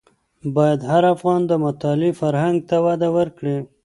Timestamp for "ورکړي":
3.17-3.57